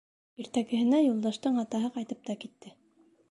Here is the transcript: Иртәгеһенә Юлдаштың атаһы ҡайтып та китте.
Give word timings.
Иртәгеһенә 0.43 1.01
Юлдаштың 1.01 1.61
атаһы 1.65 1.91
ҡайтып 1.99 2.25
та 2.31 2.39
китте. 2.45 2.73